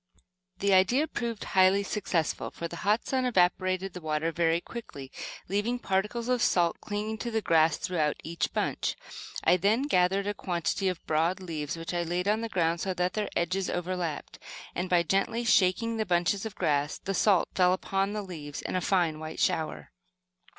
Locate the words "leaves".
11.39-11.77, 18.23-18.63